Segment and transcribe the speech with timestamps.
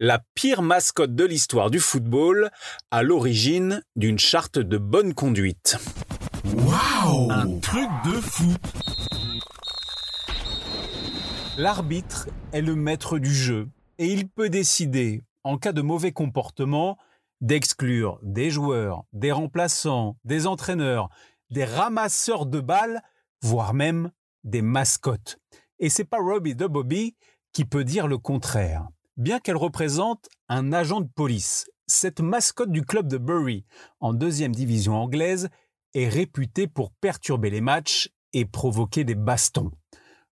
[0.00, 2.50] la pire mascotte de l'histoire du football,
[2.90, 5.76] à l'origine d'une charte de bonne conduite.
[6.44, 8.54] Waouh Un truc de fou
[11.56, 13.68] L'arbitre est le maître du jeu
[13.98, 16.98] et il peut décider, en cas de mauvais comportement,
[17.40, 21.08] d'exclure des joueurs, des remplaçants, des entraîneurs,
[21.50, 23.00] des ramasseurs de balles,
[23.42, 24.10] voire même
[24.42, 25.38] des mascottes.
[25.78, 27.14] Et c'est pas Robbie de Bobby
[27.52, 28.88] qui peut dire le contraire.
[29.16, 33.64] Bien qu'elle représente un agent de police, cette mascotte du club de Bury,
[34.00, 35.50] en deuxième division anglaise,
[35.94, 39.70] est réputée pour perturber les matchs et provoquer des bastons.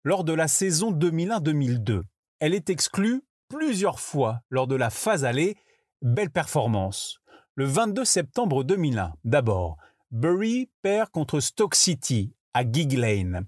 [0.06, 2.04] Lors de la saison 2001-2002,
[2.40, 5.58] elle est exclue plusieurs fois lors de la phase allée.
[6.02, 7.20] Belle performance.
[7.56, 9.76] Le 22 septembre 2001, d'abord,
[10.12, 13.46] Bury perd contre Stoke City à Gig Lane.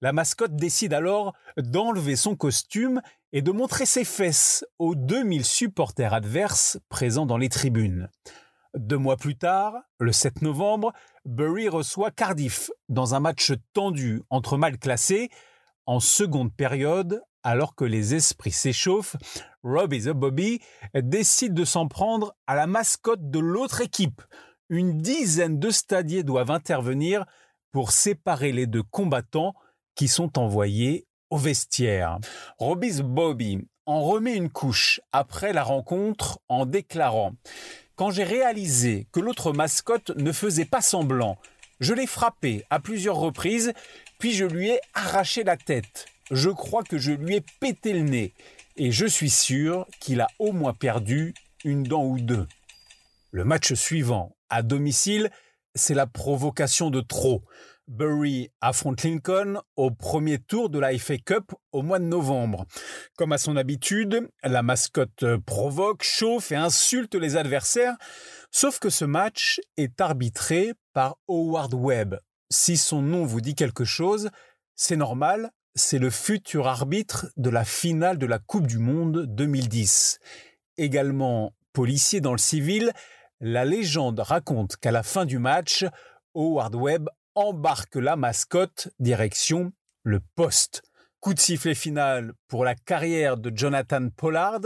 [0.00, 3.00] La mascotte décide alors d'enlever son costume
[3.32, 8.08] et de montrer ses fesses aux 2000 supporters adverses présents dans les tribunes.
[8.74, 10.92] Deux mois plus tard, le 7 novembre,
[11.24, 15.28] Bury reçoit Cardiff dans un match tendu entre mal classés.
[15.84, 19.16] En seconde période, alors que les esprits s'échauffent,
[19.62, 20.60] Robbie the Bobby
[20.94, 24.22] décide de s'en prendre à la mascotte de l'autre équipe.
[24.68, 27.26] Une dizaine de stadiers doivent intervenir
[27.72, 29.54] pour séparer les deux combattants
[29.94, 32.18] qui sont envoyés au vestiaire.
[32.58, 37.34] Robbie Bobby en remet une couche après la rencontre en déclarant
[37.96, 41.38] Quand j'ai réalisé que l'autre mascotte ne faisait pas semblant,
[41.80, 43.72] je l'ai frappé à plusieurs reprises,
[44.18, 46.04] puis je lui ai arraché la tête.
[46.30, 48.34] Je crois que je lui ai pété le nez,
[48.76, 51.32] et je suis sûr qu'il a au moins perdu
[51.64, 52.46] une dent ou deux.
[53.30, 55.30] Le match suivant, à domicile,
[55.74, 57.42] c'est la provocation de trop.
[57.92, 62.64] Bury affronte Lincoln au premier tour de la FA Cup au mois de novembre.
[63.18, 67.94] Comme à son habitude, la mascotte provoque, chauffe et insulte les adversaires,
[68.50, 72.18] sauf que ce match est arbitré par Howard Webb.
[72.48, 74.30] Si son nom vous dit quelque chose,
[74.74, 80.18] c'est normal, c'est le futur arbitre de la finale de la Coupe du Monde 2010.
[80.78, 82.92] Également policier dans le civil,
[83.40, 85.84] la légende raconte qu'à la fin du match,
[86.34, 89.72] Howard Webb embarque la mascotte direction
[90.02, 90.82] le poste.
[91.20, 94.60] Coup de sifflet final pour la carrière de Jonathan Pollard,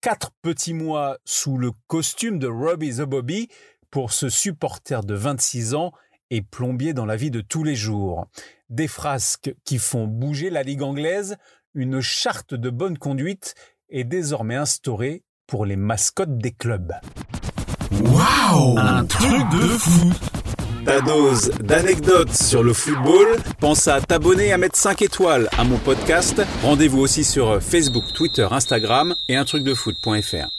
[0.00, 3.48] quatre petits mois sous le costume de Robbie the Bobby
[3.90, 5.92] pour ce supporter de 26 ans
[6.30, 8.26] et plombier dans la vie de tous les jours.
[8.68, 11.36] Des frasques qui font bouger la Ligue anglaise,
[11.74, 13.54] une charte de bonne conduite
[13.88, 16.92] est désormais instaurée pour les mascottes des clubs.
[17.90, 20.12] Waouh Un truc de fou
[20.88, 23.36] ta dose d'anecdotes sur le football.
[23.60, 26.40] Pense à t'abonner à mettre 5 étoiles à mon podcast.
[26.62, 30.57] Rendez-vous aussi sur Facebook, Twitter, Instagram et un truc.